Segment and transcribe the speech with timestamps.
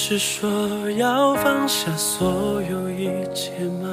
[0.00, 0.48] 是说
[0.92, 3.88] 要放下所有一切吗？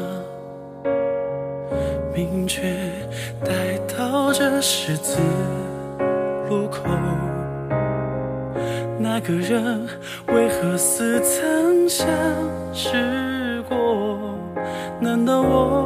[2.13, 2.61] 明确
[3.43, 5.17] 带到这十字
[6.47, 6.83] 路口，
[8.99, 9.87] 那个人
[10.27, 12.07] 为何似曾相
[12.71, 14.19] 识过？
[15.01, 15.84] 难道我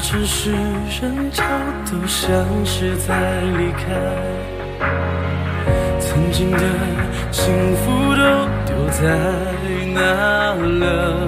[0.00, 1.42] 城市人潮
[1.90, 2.30] 都像
[2.64, 3.82] 是在离开，
[5.98, 6.58] 曾经的
[7.32, 8.22] 幸福都
[8.64, 9.02] 丢在
[9.92, 10.00] 哪
[10.54, 11.26] 了？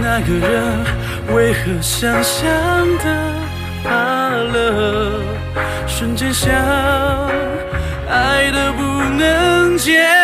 [0.00, 0.52] 那个人
[1.34, 2.48] 为何想象
[2.98, 3.04] 的
[3.82, 3.90] 罢
[4.30, 5.20] 了？
[5.88, 6.52] 瞬间想
[8.08, 8.82] 爱的不
[9.18, 10.21] 能见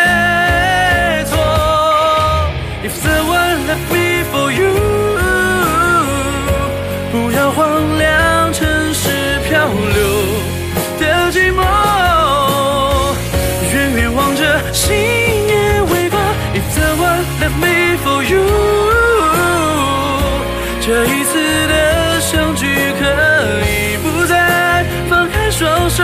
[17.57, 18.45] me for you，
[20.81, 21.33] 这一次
[21.67, 22.65] 的相聚
[22.99, 23.03] 可
[23.65, 26.03] 以不再放开双手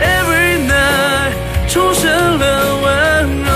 [0.00, 1.32] ，Every night
[1.68, 2.44] 重生了
[2.82, 2.86] 温
[3.44, 3.48] 柔。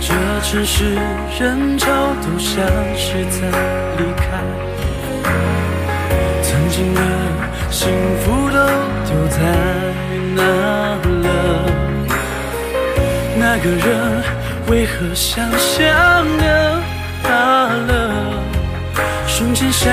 [0.00, 0.08] 这
[0.42, 0.98] 城市
[1.38, 1.86] 人潮
[2.22, 2.64] 都像
[2.96, 3.36] 是在
[3.98, 4.24] 离开，
[6.42, 7.00] 曾经的
[7.70, 7.88] 幸
[8.20, 8.58] 福都
[9.10, 9.38] 丢在
[10.36, 10.40] 哪
[11.24, 11.26] 了？
[13.36, 14.22] 那个人
[14.68, 16.80] 为何想象的
[17.24, 17.30] 罢
[17.88, 17.90] 了？
[19.26, 19.92] 瞬间想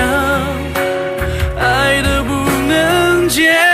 [1.58, 2.32] 爱的不
[2.68, 3.67] 能见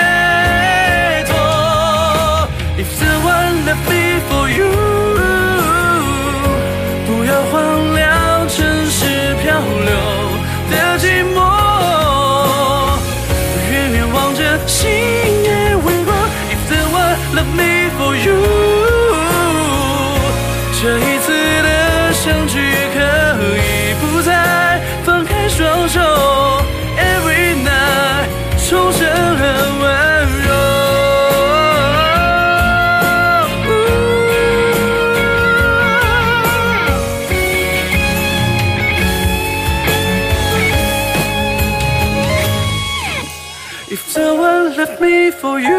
[43.87, 45.77] If the one left me for you，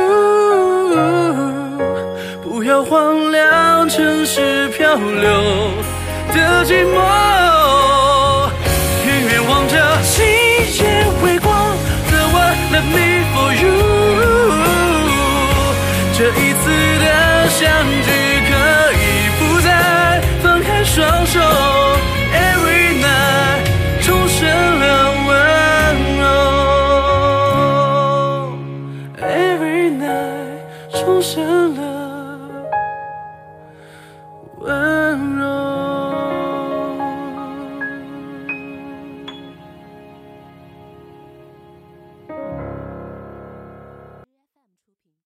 [2.44, 5.74] 不要荒凉城市漂流
[6.32, 7.02] 的寂寞，
[9.08, 11.76] 远远望着星夜微光。
[12.12, 13.74] The one left me for you，
[16.16, 16.64] 这一次
[17.04, 17.66] 的相
[18.06, 18.10] 聚